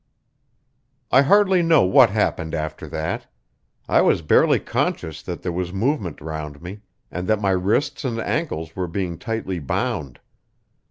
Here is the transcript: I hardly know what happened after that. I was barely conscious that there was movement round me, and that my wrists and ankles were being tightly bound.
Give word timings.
I 1.11 1.21
hardly 1.21 1.61
know 1.61 1.83
what 1.83 2.09
happened 2.09 2.55
after 2.55 2.87
that. 2.87 3.27
I 3.87 4.01
was 4.01 4.23
barely 4.23 4.57
conscious 4.57 5.21
that 5.21 5.43
there 5.43 5.51
was 5.51 5.71
movement 5.71 6.19
round 6.21 6.59
me, 6.59 6.79
and 7.11 7.27
that 7.27 7.39
my 7.39 7.51
wrists 7.51 8.03
and 8.03 8.19
ankles 8.19 8.75
were 8.75 8.87
being 8.87 9.19
tightly 9.19 9.59
bound. 9.59 10.19